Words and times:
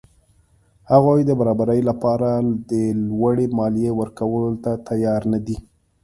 هغوی 0.91 1.19
د 1.25 1.31
برابرۍ 1.39 1.79
له 1.89 1.93
پاره 2.03 2.31
د 2.71 2.73
لوړې 3.09 3.45
مالیې 3.57 3.91
ورکولو 4.01 4.51
ته 4.63 4.71
تیار 4.87 5.21
نه 5.33 5.39
دي. 5.45 5.57